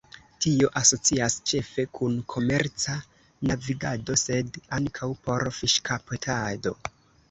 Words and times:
Tio 0.43 0.69
asocias 0.79 1.35
ĉefe 1.51 1.85
kun 1.99 2.17
komerca 2.35 2.97
navigado 3.53 4.19
sed 4.25 4.61
ankaŭ 4.83 5.15
por 5.29 5.51
fiŝkaptado. 5.63 6.79